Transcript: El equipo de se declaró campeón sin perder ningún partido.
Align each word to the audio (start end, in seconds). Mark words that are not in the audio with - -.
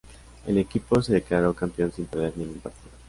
El 0.47 0.57
equipo 0.57 0.95
de 0.97 1.03
se 1.03 1.13
declaró 1.13 1.53
campeón 1.53 1.91
sin 1.91 2.07
perder 2.07 2.35
ningún 2.35 2.57
partido. 2.57 2.89